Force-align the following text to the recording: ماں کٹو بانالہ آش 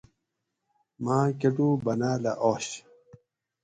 ماں 1.03 1.25
کٹو 1.39 1.67
بانالہ 1.83 2.33
آش 2.49 2.67